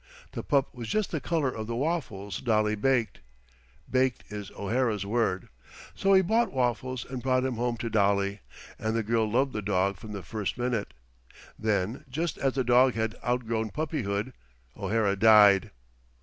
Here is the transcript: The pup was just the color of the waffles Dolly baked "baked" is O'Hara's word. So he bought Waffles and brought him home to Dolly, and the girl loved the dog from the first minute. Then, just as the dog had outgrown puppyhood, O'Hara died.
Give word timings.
The 0.31 0.41
pup 0.41 0.73
was 0.73 0.87
just 0.87 1.11
the 1.11 1.21
color 1.21 1.51
of 1.51 1.67
the 1.67 1.75
waffles 1.75 2.39
Dolly 2.41 2.73
baked 2.73 3.19
"baked" 3.87 4.23
is 4.33 4.49
O'Hara's 4.57 5.05
word. 5.05 5.47
So 5.93 6.13
he 6.15 6.23
bought 6.23 6.51
Waffles 6.51 7.05
and 7.05 7.21
brought 7.21 7.43
him 7.45 7.53
home 7.57 7.77
to 7.77 7.87
Dolly, 7.87 8.39
and 8.79 8.95
the 8.95 9.03
girl 9.03 9.29
loved 9.29 9.53
the 9.53 9.61
dog 9.61 9.97
from 9.97 10.11
the 10.13 10.23
first 10.23 10.57
minute. 10.57 10.95
Then, 11.59 12.03
just 12.09 12.39
as 12.39 12.53
the 12.55 12.63
dog 12.63 12.95
had 12.95 13.15
outgrown 13.23 13.69
puppyhood, 13.69 14.33
O'Hara 14.75 15.15
died. 15.15 15.69